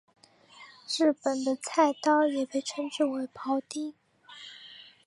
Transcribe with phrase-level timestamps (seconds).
[0.97, 3.93] 日本的菜刀也被称之为庖丁。